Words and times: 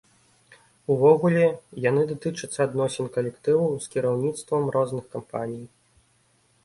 Увогуле, 0.93 1.43
яны 1.89 2.01
датычацца 2.11 2.59
адносін 2.67 3.05
калектываў 3.17 3.77
з 3.87 3.95
кіраўніцтвам 3.97 4.63
розных 4.77 5.05
кампаній. 5.17 5.65